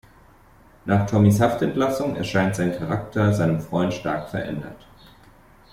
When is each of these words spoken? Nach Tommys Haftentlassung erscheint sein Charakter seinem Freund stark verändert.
Nach 0.85 1.05
Tommys 1.07 1.39
Haftentlassung 1.39 2.15
erscheint 2.15 2.55
sein 2.55 2.75
Charakter 2.75 3.35
seinem 3.35 3.61
Freund 3.61 3.93
stark 3.93 4.29
verändert. 4.31 4.87